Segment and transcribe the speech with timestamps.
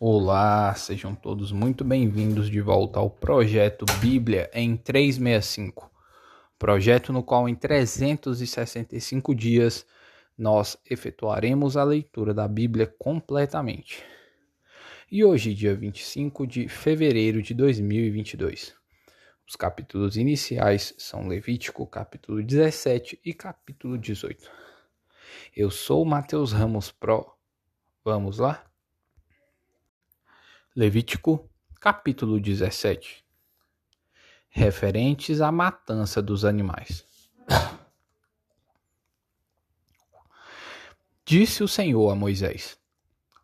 [0.00, 5.90] Olá, sejam todos muito bem-vindos de volta ao projeto Bíblia em 365.
[6.56, 9.84] Projeto no qual em 365 dias
[10.38, 14.04] nós efetuaremos a leitura da Bíblia completamente.
[15.10, 18.76] E hoje, dia 25 de fevereiro de 2022.
[19.48, 24.48] Os capítulos iniciais são Levítico, capítulo 17 e capítulo 18.
[25.56, 27.26] Eu sou Mateus Ramos Pro.
[28.04, 28.67] Vamos lá?
[30.78, 31.50] Levítico,
[31.80, 33.24] capítulo 17
[34.48, 37.04] Referentes à matança dos animais.
[41.26, 42.78] Disse o Senhor a Moisés: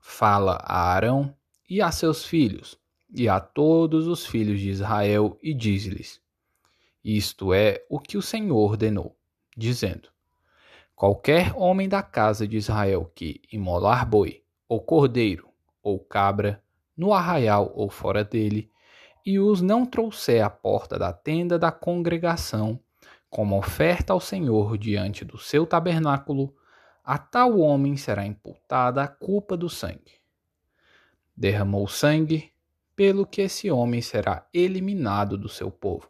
[0.00, 1.36] Fala a Arão
[1.68, 2.78] e a seus filhos,
[3.12, 6.22] e a todos os filhos de Israel, e diz-lhes:
[7.02, 9.18] Isto é o que o Senhor ordenou,
[9.56, 10.08] dizendo:
[10.94, 16.63] Qualquer homem da casa de Israel que imolar boi, ou cordeiro, ou cabra,
[16.96, 18.70] no arraial ou fora dele,
[19.24, 22.78] e os não trouxer à porta da tenda da congregação,
[23.30, 26.54] como oferta ao Senhor diante do seu tabernáculo,
[27.02, 30.20] a tal homem será imputada a culpa do sangue.
[31.36, 32.52] Derramou sangue,
[32.94, 36.08] pelo que esse homem será eliminado do seu povo.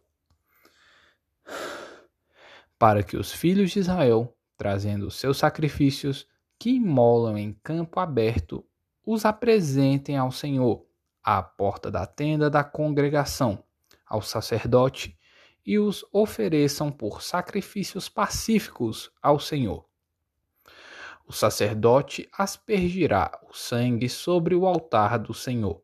[2.78, 8.64] Para que os filhos de Israel, trazendo os seus sacrifícios, que imolam em campo aberto
[9.05, 10.86] os apresentem ao Senhor,
[11.22, 13.62] à porta da tenda da congregação,
[14.06, 15.19] ao sacerdote,
[15.64, 19.86] e os ofereçam por sacrifícios pacíficos ao Senhor.
[21.27, 25.83] O sacerdote aspergirá o sangue sobre o altar do Senhor,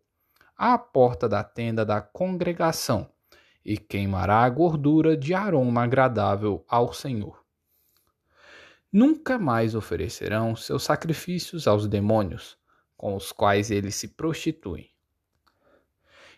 [0.54, 3.10] à porta da tenda da congregação,
[3.64, 7.42] e queimará a gordura de aroma agradável ao Senhor.
[8.92, 12.59] Nunca mais oferecerão seus sacrifícios aos demônios,
[13.00, 14.90] com os quais eles se prostituem.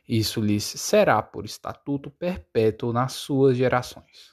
[0.08, 4.30] Isso lhes será por estatuto perpétuo nas suas gerações.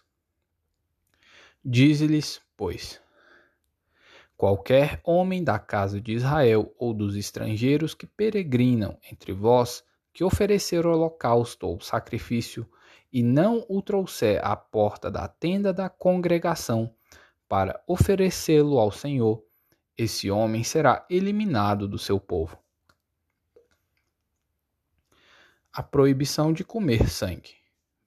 [1.66, 3.02] Dize-lhes, pois,
[4.38, 10.86] qualquer homem da casa de Israel ou dos estrangeiros que peregrinam entre vós, que oferecer
[10.86, 12.70] holocausto ou sacrifício,
[13.12, 16.94] e não o trouxer à porta da tenda da congregação,
[17.48, 19.44] para oferecê-lo ao Senhor,
[20.00, 22.58] esse homem será eliminado do seu povo.
[25.74, 27.56] A proibição de comer sangue.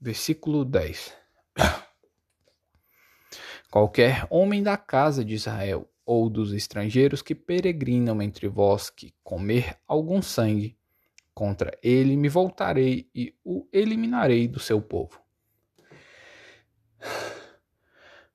[0.00, 1.14] Versículo 10.
[3.70, 9.78] Qualquer homem da casa de Israel ou dos estrangeiros que peregrinam entre vós que comer
[9.86, 10.78] algum sangue,
[11.34, 15.20] contra ele me voltarei e o eliminarei do seu povo.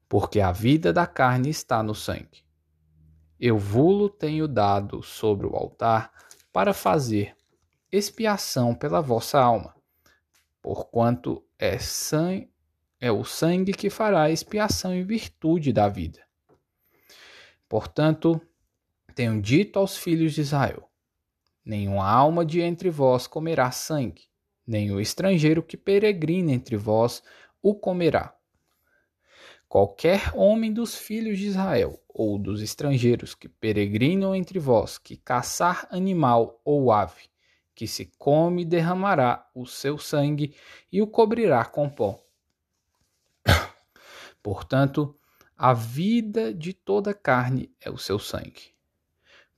[0.07, 2.47] Porque a vida da carne está no sangue
[3.40, 6.12] eu vulo tenho dado sobre o altar
[6.52, 7.36] para fazer
[7.92, 9.75] expiação pela vossa alma,
[10.62, 11.78] porquanto é,
[13.00, 16.25] é o sangue que fará expiação em virtude da vida.
[17.70, 18.42] Portanto,
[19.14, 20.90] tenho dito aos filhos de Israel:
[21.64, 24.24] nenhuma alma de entre vós comerá sangue,
[24.66, 27.24] nem o estrangeiro que peregrina entre vós
[27.62, 28.37] o comerá.
[29.70, 35.88] Qualquer homem dos filhos de Israel ou dos estrangeiros que peregrinam entre vós, que caçar
[35.92, 37.30] animal ou ave,
[37.76, 40.56] que se come, derramará o seu sangue
[40.92, 42.20] e o cobrirá com pó.
[44.42, 45.16] Portanto,
[45.56, 48.74] a vida de toda carne é o seu sangue.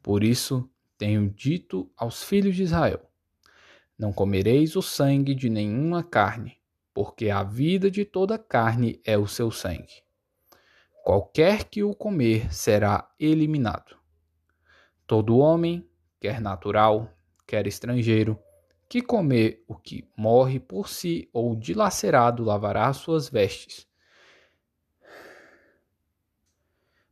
[0.02, 3.10] Por isso tenho dito aos filhos de Israel:
[3.98, 6.59] Não comereis o sangue de nenhuma carne,
[6.94, 10.04] porque a vida de toda carne é o seu sangue.
[11.04, 13.98] Qualquer que o comer será eliminado.
[15.08, 15.90] Todo homem,
[16.20, 17.12] quer natural,
[17.48, 18.38] quer estrangeiro,
[18.88, 23.88] que comer o que morre por si ou dilacerado lavará suas vestes.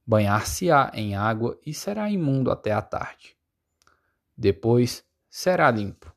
[0.05, 3.35] Banhar-se-á em água e será imundo até a tarde.
[4.37, 6.15] Depois será limpo.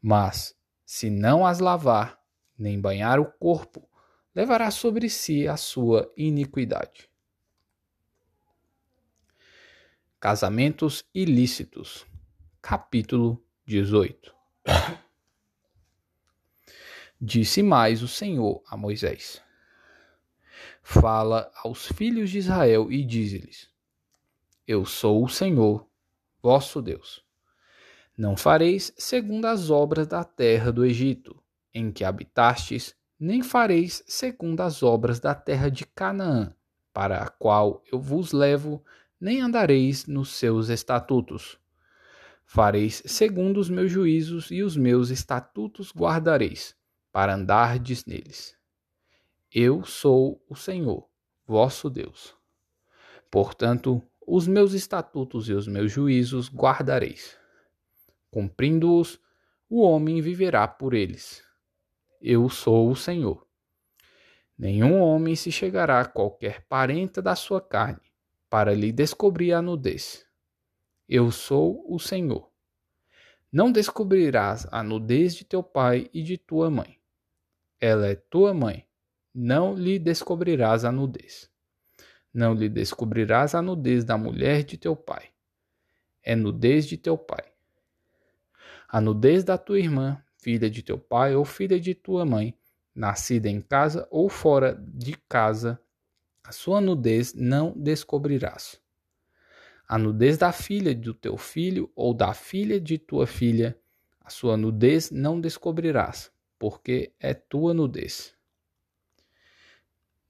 [0.00, 0.54] Mas,
[0.84, 2.19] se não as lavar,
[2.60, 3.88] nem banhar o corpo,
[4.34, 7.08] levará sobre si a sua iniquidade.
[10.20, 12.06] Casamentos ilícitos,
[12.60, 14.34] capítulo 18.
[17.18, 19.42] Disse mais o Senhor a Moisés:
[20.82, 23.70] Fala aos filhos de Israel e dize-lhes:
[24.66, 25.88] Eu sou o Senhor,
[26.42, 27.24] vosso Deus.
[28.16, 31.39] Não fareis segundo as obras da terra do Egito,
[31.74, 36.54] em que habitastes, nem fareis segundo as obras da terra de Canaã,
[36.92, 38.82] para a qual eu vos levo,
[39.20, 41.58] nem andareis nos seus estatutos.
[42.44, 46.74] Fareis segundo os meus juízos e os meus estatutos guardareis,
[47.12, 48.56] para andardes neles.
[49.52, 51.08] Eu sou o Senhor,
[51.46, 52.34] vosso Deus.
[53.30, 57.36] Portanto, os meus estatutos e os meus juízos guardareis.
[58.30, 59.20] Cumprindo-os,
[59.68, 61.42] o homem viverá por eles.
[62.20, 63.46] Eu sou o Senhor.
[64.58, 68.12] Nenhum homem se chegará a qualquer parenta da sua carne,
[68.50, 70.26] para lhe descobrir a nudez.
[71.08, 72.50] Eu sou o Senhor.
[73.50, 77.00] Não descobrirás a nudez de teu pai e de tua mãe.
[77.80, 78.86] Ela é tua mãe.
[79.34, 81.50] Não lhe descobrirás a nudez.
[82.34, 85.30] Não lhe descobrirás a nudez da mulher de teu pai.
[86.22, 87.50] É nudez de teu pai.
[88.86, 92.54] A nudez da tua irmã, filha de teu pai ou filha de tua mãe,
[92.94, 95.80] nascida em casa ou fora de casa,
[96.42, 98.80] a sua nudez não descobrirás.
[99.86, 103.78] A nudez da filha do teu filho ou da filha de tua filha,
[104.20, 108.34] a sua nudez não descobrirás, porque é tua nudez.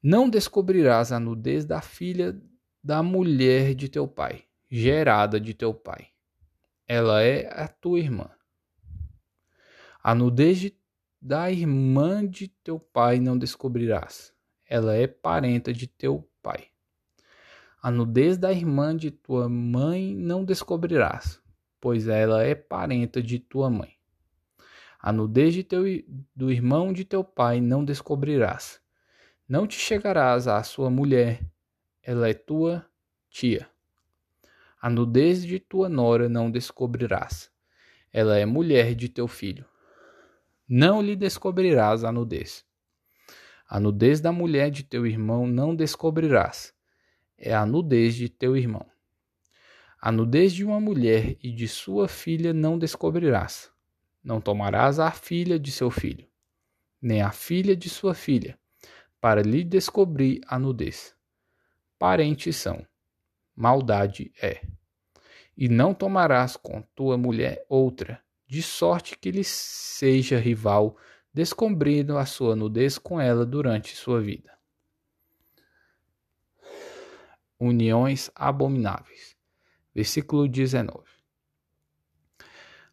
[0.02, 2.40] Não descobrirás a nudez da filha
[2.82, 6.08] da mulher de teu pai, gerada de teu pai.
[6.88, 8.30] Ela é a tua irmã.
[10.02, 10.74] A nudez de
[11.20, 14.32] da irmã de teu pai não descobrirás.
[14.66, 16.68] Ela é parenta de teu pai.
[17.82, 21.38] A nudez da irmã de tua mãe não descobrirás,
[21.78, 23.94] pois ela é parenta de tua mãe.
[24.98, 25.82] A nudez de teu,
[26.34, 28.80] do irmão de teu pai não descobrirás.
[29.46, 31.42] Não te chegarás à sua mulher,
[32.02, 32.86] ela é tua
[33.28, 33.68] tia.
[34.80, 37.50] A nudez de tua nora não descobrirás,
[38.10, 39.69] ela é mulher de teu filho
[40.72, 42.64] não lhe descobrirás a nudez.
[43.68, 46.72] A nudez da mulher de teu irmão não descobrirás,
[47.36, 48.86] é a nudez de teu irmão.
[50.00, 53.68] A nudez de uma mulher e de sua filha não descobrirás.
[54.22, 56.28] Não tomarás a filha de seu filho,
[57.02, 58.56] nem a filha de sua filha,
[59.20, 61.16] para lhe descobrir a nudez.
[61.98, 62.86] Parentes são,
[63.56, 64.60] maldade é.
[65.56, 70.96] E não tomarás com tua mulher outra, de sorte que lhe seja rival,
[71.32, 74.58] descobrindo a sua nudez com ela durante sua vida.
[77.60, 79.36] Uniões abomináveis.
[79.94, 81.04] Versículo 19.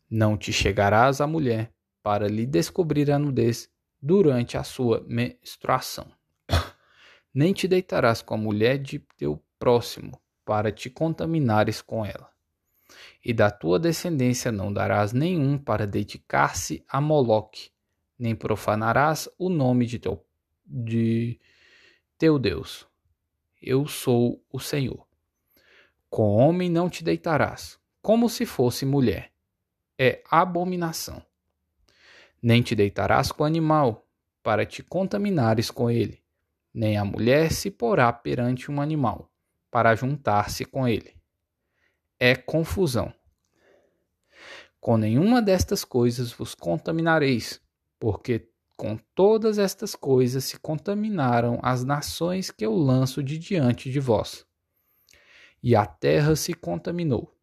[0.07, 1.73] Não te chegarás à mulher
[2.03, 3.67] para lhe descobrir a nudez
[3.99, 6.11] durante a sua menstruação.
[7.33, 12.36] Nem te deitarás com a mulher de teu próximo para te contaminares com ela
[13.27, 17.71] e da tua descendência não darás nenhum para dedicar-se a Moloque,
[18.17, 20.25] nem profanarás o nome de teu,
[20.65, 21.37] de
[22.17, 22.87] teu Deus.
[23.61, 25.05] Eu sou o Senhor.
[26.09, 29.33] Com homem não te deitarás, como se fosse mulher.
[29.99, 31.21] É abominação.
[32.41, 34.07] Nem te deitarás com animal,
[34.41, 36.23] para te contaminares com ele.
[36.73, 39.29] Nem a mulher se porá perante um animal,
[39.69, 41.17] para juntar-se com ele
[42.19, 43.13] é confusão.
[44.79, 47.61] Com nenhuma destas coisas vos contaminareis,
[47.99, 53.99] porque com todas estas coisas se contaminaram as nações que eu lanço de diante de
[53.99, 54.45] vós.
[55.63, 57.35] E a terra se contaminou.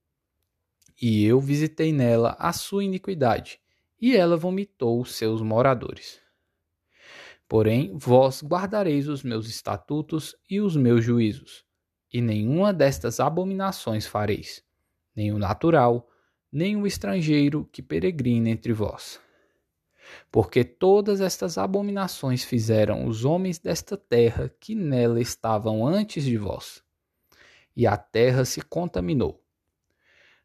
[1.01, 3.61] E eu visitei nela a sua iniquidade,
[4.01, 6.21] e ela vomitou os seus moradores.
[7.49, 11.65] Porém, vós guardareis os meus estatutos e os meus juízos,
[12.13, 14.65] e nenhuma destas abominações fareis,
[15.17, 16.09] nem o natural,
[16.55, 19.21] nem o estrangeiro que peregrina entre vós.
[20.31, 26.83] Porque todas estas abominações fizeram os homens desta terra que nela estavam antes de vós,
[27.77, 29.43] e a terra se contaminou.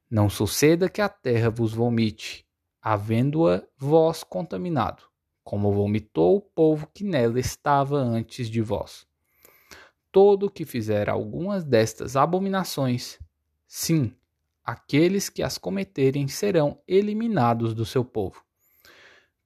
[0.09, 2.45] Não suceda que a terra vos vomite,
[2.81, 5.03] havendo-a vós contaminado,
[5.43, 9.07] como vomitou o povo que nela estava antes de vós
[10.11, 13.19] todo que fizer algumas destas abominações,
[13.67, 14.13] sim,
[14.69, 18.43] aqueles que as cometerem serão eliminados do seu povo.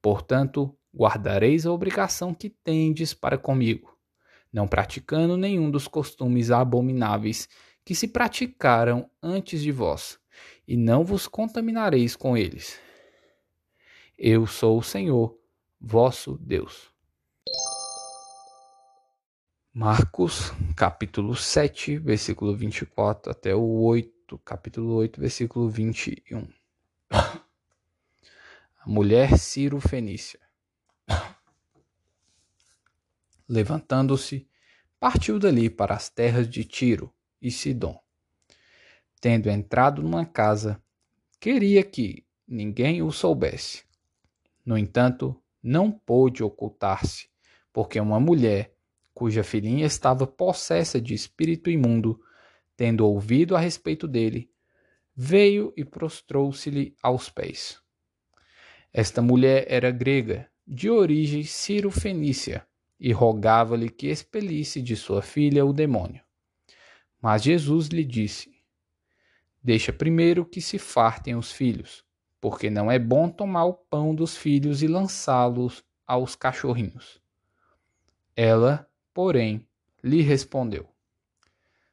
[0.02, 3.96] Portanto, guardareis a obrigação que tendes para comigo,
[4.52, 7.48] não praticando nenhum dos costumes abomináveis
[7.84, 10.18] que se praticaram antes de vós,
[10.68, 12.78] e não vos contaminareis com eles.
[14.18, 15.34] Eu sou o Senhor,
[15.80, 16.92] vosso Deus.
[19.72, 24.13] Marcos, capítulo 7, versículo 24 até o 8,
[24.44, 26.48] capítulo 8, versículo 21.
[27.10, 27.42] A
[28.86, 30.40] mulher Ciro Fenícia.
[33.46, 34.48] Levantando-se,
[34.98, 37.98] partiu dali para as terras de Tiro e Sidom.
[39.20, 40.82] Tendo entrado numa casa
[41.38, 43.84] queria que ninguém o soubesse.
[44.64, 47.28] No entanto, não pôde ocultar-se,
[47.72, 48.74] porque uma mulher,
[49.12, 52.20] cuja filhinha estava possessa de espírito imundo,
[52.76, 54.50] tendo ouvido a respeito dele,
[55.14, 57.80] veio e prostrou-se-lhe aos pés.
[58.92, 62.66] Esta mulher era grega, de origem ciro-fenícia,
[62.98, 66.22] e rogava-lhe que expelisse de sua filha o demônio.
[67.20, 68.54] Mas Jesus lhe disse:
[69.62, 72.04] Deixa primeiro que se fartem os filhos,
[72.40, 77.20] porque não é bom tomar o pão dos filhos e lançá-los aos cachorrinhos.
[78.36, 79.66] Ela, porém,
[80.02, 80.88] lhe respondeu: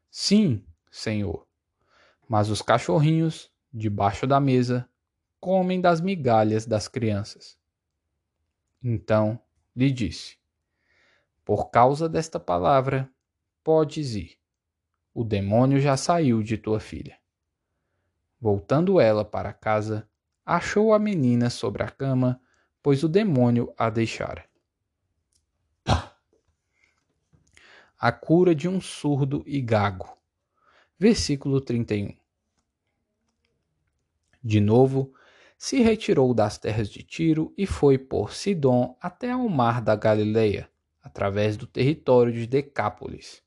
[0.09, 1.47] Sim, Senhor,
[2.27, 4.87] mas os cachorrinhos, debaixo da mesa,
[5.39, 7.57] comem das migalhas das crianças.
[8.83, 9.39] Então
[9.75, 10.37] lhe disse:
[11.45, 13.09] Por causa desta palavra,
[13.63, 14.37] podes ir.
[15.13, 17.17] O demônio já saiu de tua filha.
[18.39, 20.09] Voltando ela para casa,
[20.45, 22.41] achou a menina sobre a cama,
[22.83, 24.45] pois o demônio a deixara.
[27.97, 30.20] A cura de um surdo e gago.
[31.01, 32.13] Versículo 31.
[34.43, 35.11] De novo,
[35.57, 40.69] se retirou das terras de Tiro e foi por Sidom até ao mar da Galileia,
[41.01, 43.41] através do território de Decápolis.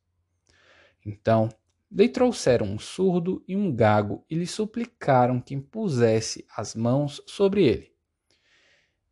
[1.06, 1.48] Então
[1.88, 7.64] lhe trouxeram um surdo e um gago e lhe suplicaram que impusesse as mãos sobre
[7.64, 7.94] ele.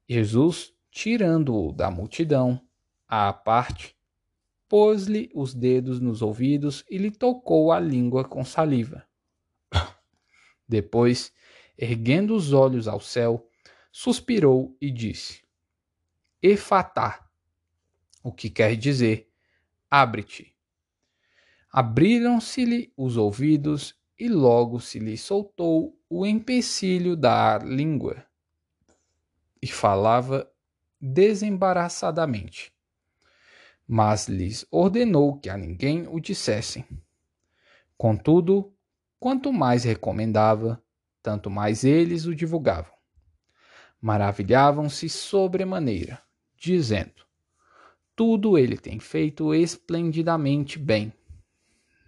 [0.09, 2.61] Jesus, tirando-o da multidão,
[3.07, 3.97] à parte,
[4.73, 9.07] pôs-lhe os dedos nos ouvidos e lhe tocou a língua com saliva.
[10.67, 11.31] Depois
[11.76, 13.47] erguendo os olhos ao céu,
[13.91, 15.43] suspirou e disse:
[16.43, 17.29] Efatá,
[18.25, 19.31] o que quer dizer:
[19.91, 20.57] abre-te.
[21.71, 28.25] Abriram-se-lhe os ouvidos e logo se lhe soltou o empecilho da língua
[29.61, 30.50] e falava
[30.99, 32.72] desembaraçadamente.
[33.95, 36.83] Mas lhes ordenou que a ninguém o dissessem.
[37.95, 38.73] Contudo,
[39.21, 40.83] quanto mais recomendava,
[41.23, 42.95] tanto mais eles o divulgavam.
[44.01, 46.23] Maravilhavam-se sobremaneira,
[46.57, 47.27] dizendo:
[48.17, 51.13] Tudo ele tem feito esplendidamente bem.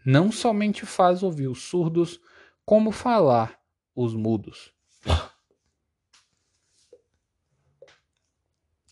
[0.06, 2.18] Não somente faz ouvir os surdos,
[2.64, 3.60] como falar
[3.94, 4.72] os mudos.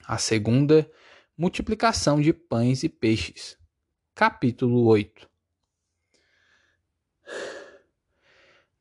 [0.07, 0.87] A segunda,
[1.37, 3.57] multiplicação de pães e peixes.
[4.15, 5.29] Capítulo 8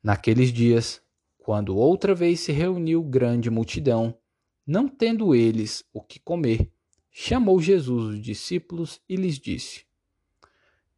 [0.04, 1.02] Naqueles dias,
[1.38, 4.18] quando outra vez se reuniu grande multidão,
[4.68, 6.70] não tendo eles o que comer,
[7.10, 9.86] chamou Jesus os discípulos e lhes disse: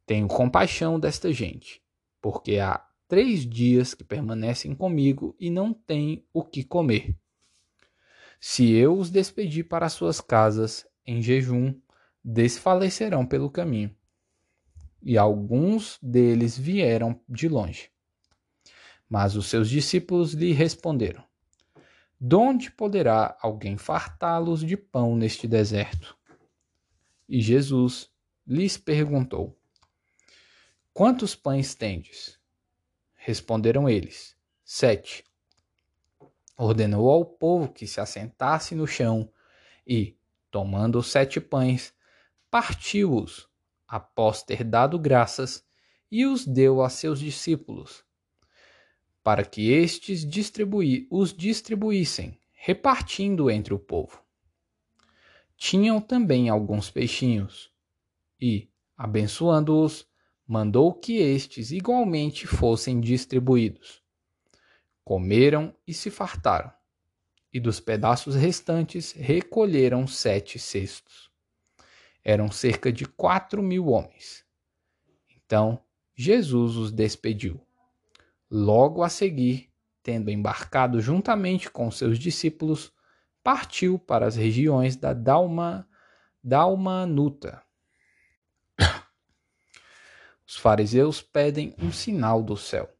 [0.07, 1.83] Tenho compaixão desta gente,
[2.19, 7.15] porque há três dias que permanecem comigo e não têm o que comer.
[8.39, 11.79] Se eu os despedir para suas casas em jejum,
[12.23, 13.95] desfalecerão pelo caminho.
[15.01, 17.91] E alguns deles vieram de longe.
[19.09, 21.23] Mas os seus discípulos lhe responderam:
[22.19, 26.17] Donde poderá alguém fartá-los de pão neste deserto?
[27.27, 28.09] E Jesus
[28.47, 29.57] lhes perguntou:
[30.93, 32.39] Quantos pães tendes?
[33.15, 35.23] Responderam eles: Sete.
[36.57, 39.29] Ordenou ao povo que se assentasse no chão
[39.85, 40.15] e,
[40.53, 41.93] tomando os sete pães,
[42.49, 43.49] partiu-os,
[43.85, 45.65] após ter dado graças,
[46.09, 48.05] e os deu a seus discípulos
[49.23, 50.27] para que estes
[51.09, 54.21] os distribuíssem, repartindo entre o povo.
[55.55, 57.71] Tinham também alguns peixinhos,
[58.39, 60.05] e, abençoando-os,
[60.45, 64.03] mandou que estes igualmente fossem distribuídos.
[65.05, 66.71] Comeram e se fartaram,
[67.53, 71.31] e dos pedaços restantes recolheram sete cestos.
[72.23, 74.43] Eram cerca de quatro mil homens.
[75.35, 75.79] Então
[76.15, 77.61] Jesus os despediu
[78.55, 79.71] Logo a seguir,
[80.03, 82.93] tendo embarcado juntamente com seus discípulos,
[83.43, 85.89] partiu para as regiões da Dalma,
[86.43, 87.63] Dalmanuta.
[90.45, 92.95] Os fariseus pedem um sinal do céu.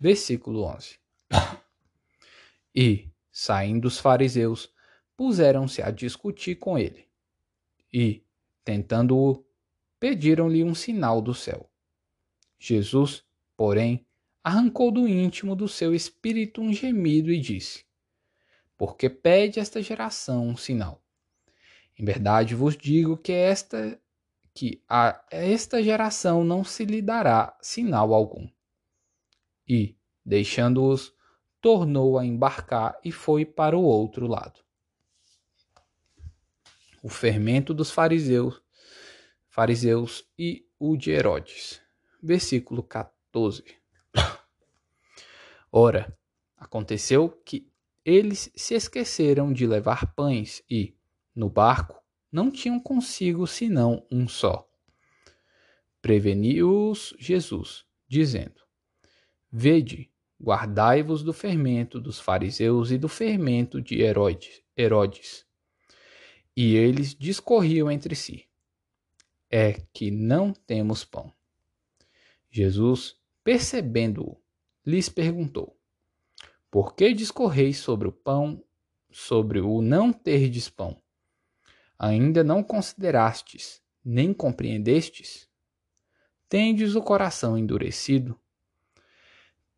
[0.00, 0.98] Versículo 11.
[2.74, 4.68] E, saindo os fariseus,
[5.16, 7.06] puseram-se a discutir com ele.
[7.92, 8.24] E,
[8.64, 9.46] tentando-o,
[10.00, 11.70] pediram-lhe um sinal do céu.
[12.58, 13.22] Jesus,
[13.56, 14.04] porém,
[14.42, 17.84] arrancou do íntimo do seu espírito um gemido e disse:
[18.76, 21.00] Porque pede esta geração um sinal?
[21.96, 24.00] Em verdade vos digo que esta
[24.52, 28.50] que a esta geração não se lhe dará sinal algum.
[29.68, 31.16] E, deixando-os,
[31.68, 34.58] tornou a embarcar e foi para o outro lado.
[37.02, 38.62] O fermento dos fariseus,
[39.50, 41.82] fariseus e o de Herodes.
[42.22, 43.62] Versículo 14.
[45.70, 46.18] Ora,
[46.56, 47.70] aconteceu que
[48.02, 50.96] eles se esqueceram de levar pães e,
[51.36, 54.66] no barco, não tinham consigo senão um só.
[56.00, 58.62] Preveniu-os Jesus, dizendo:
[59.52, 60.10] Vede,
[60.40, 64.62] guardai-vos do fermento dos fariseus e do fermento de Herodes.
[64.76, 65.44] Herodes.
[66.56, 68.48] E eles discorriam entre si:
[69.50, 71.32] É que não temos pão.
[72.50, 74.40] Jesus, percebendo-o,
[74.86, 75.76] lhes perguntou:
[76.70, 78.64] Por que discorreis sobre o pão,
[79.10, 81.00] sobre o não terdes pão?
[81.98, 85.48] Ainda não considerastes, nem compreendestes?
[86.48, 88.38] Tendes o coração endurecido?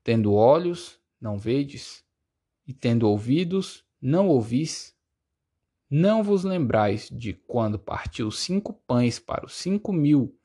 [0.03, 2.05] Tendo olhos, não vedes,
[2.67, 4.97] e tendo ouvidos, não ouvis?
[5.89, 10.39] Não vos lembrais de quando partiu cinco pães para os cinco mil,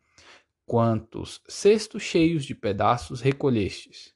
[0.65, 4.13] quantos cestos cheios de pedaços recolhestes?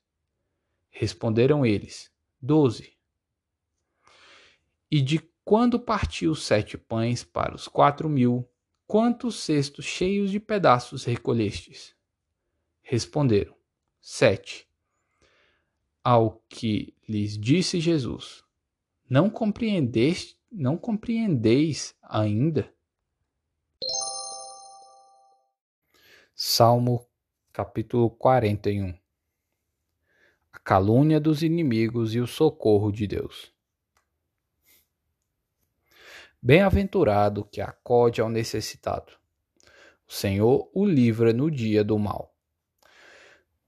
[0.89, 2.97] Responderam eles: Doze.
[4.89, 8.49] E de quando partiu sete pães para os quatro mil,
[8.87, 11.95] quantos cestos cheios de pedaços recolhestes?
[12.81, 13.55] Responderam:
[14.01, 14.68] Sete.
[16.03, 18.41] Ao que lhes disse Jesus:
[19.09, 22.73] Não compreendeste, não compreendeis ainda?
[26.33, 27.05] Salmo
[27.51, 28.97] capítulo 41
[30.53, 33.53] A calúnia dos inimigos e o socorro de Deus.
[36.41, 39.11] Bem-aventurado que acode ao necessitado.
[40.07, 42.33] O Senhor o livra no dia do mal.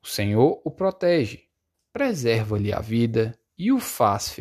[0.01, 1.50] O Senhor o protege
[1.91, 4.35] preserva-lhe a vida e o, faz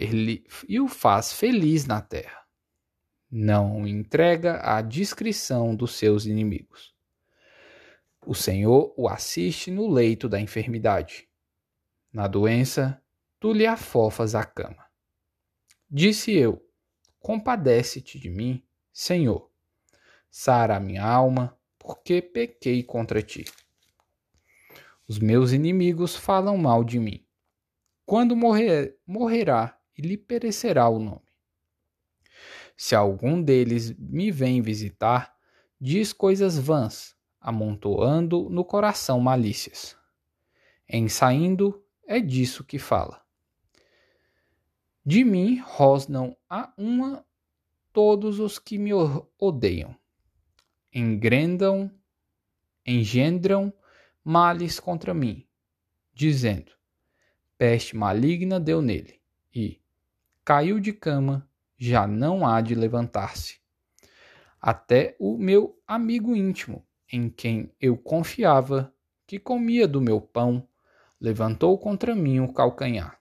[0.69, 2.41] e o faz feliz na terra.
[3.31, 6.95] Não o entrega à discrição dos seus inimigos.
[8.27, 11.29] O Senhor o assiste no leito da enfermidade.
[12.13, 13.01] Na doença,
[13.39, 14.85] tu lhe afofas a cama.
[15.89, 16.65] Disse eu:
[17.19, 19.51] Compadece-te de mim, Senhor.
[20.31, 23.45] Sara a minha alma, porque pequei contra ti.
[25.07, 27.25] Os meus inimigos falam mal de mim
[28.11, 31.31] quando morrer, morrerá e lhe perecerá o nome.
[32.77, 35.33] Se algum deles me vem visitar,
[35.81, 39.97] diz coisas vãs, amontoando no coração malícias.
[40.89, 43.25] Em saindo, é disso que fala.
[45.07, 47.25] De mim rosnam a uma
[47.93, 48.91] todos os que me
[49.39, 49.97] odeiam.
[50.93, 51.89] Engrendam,
[52.85, 53.73] engendram
[54.25, 55.47] males contra mim,
[56.13, 56.80] dizendo:
[57.61, 59.21] peste maligna deu nele,
[59.55, 59.83] e
[60.43, 61.47] caiu de cama,
[61.77, 63.61] já não há de levantar-se.
[64.59, 68.91] Até o meu amigo íntimo, em quem eu confiava,
[69.27, 70.67] que comia do meu pão,
[71.21, 73.21] levantou contra mim o calcanhar.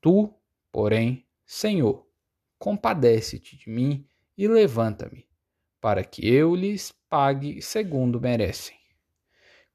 [0.00, 0.32] Tu,
[0.72, 2.08] porém, Senhor,
[2.58, 5.28] compadece-te de mim e levanta-me,
[5.78, 8.78] para que eu lhes pague segundo merecem.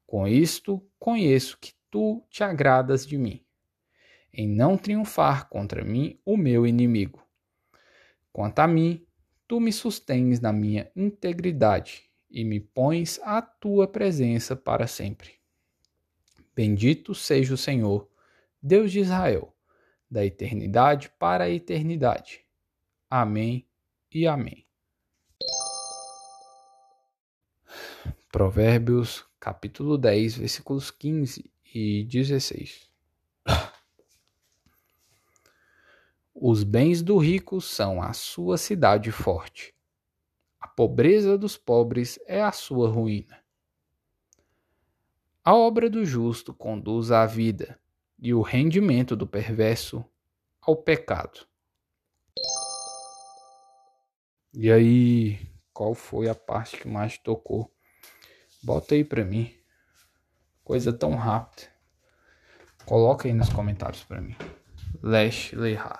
[0.04, 3.40] Com isto conheço que tu te agradas de mim,
[4.32, 7.24] em não triunfar contra mim o meu inimigo.
[8.32, 9.06] Quanto a mim,
[9.46, 15.34] tu me sustens na minha integridade e me pões à tua presença para sempre.
[16.52, 18.10] Bendito seja o Senhor,
[18.60, 19.54] Deus de Israel,
[20.10, 22.44] da eternidade para a eternidade.
[23.08, 23.68] Amém
[24.12, 24.66] e amém.
[28.32, 32.88] Provérbios, capítulo 10, versículos 15 e 16.
[36.32, 39.74] Os bens do rico são a sua cidade forte.
[40.60, 43.42] A pobreza dos pobres é a sua ruína.
[45.42, 47.78] A obra do justo conduz à vida,
[48.18, 50.04] e o rendimento do perverso
[50.62, 51.46] ao pecado.
[54.54, 55.38] E aí,
[55.72, 57.70] qual foi a parte que mais tocou?
[58.62, 59.54] Bota aí pra mim
[60.64, 61.68] coisa tão rápida?
[62.86, 64.34] Coloca aí nos comentários para mim.
[65.02, 65.98] Lash Leihar.